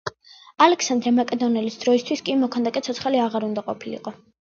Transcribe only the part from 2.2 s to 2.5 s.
კი